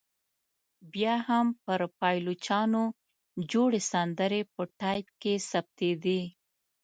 بیا 0.93 1.15
هم 1.27 1.47
پر 1.63 1.79
پایلوچانو 1.99 2.83
جوړې 3.51 3.81
سندرې 3.91 4.41
په 4.53 4.61
ټایپ 4.79 5.07
کې 5.21 5.33
ثبتېدې. 5.51 6.21